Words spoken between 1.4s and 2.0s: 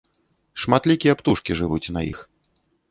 жывуць